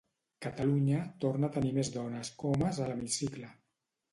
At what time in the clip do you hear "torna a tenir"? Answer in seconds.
1.25-1.75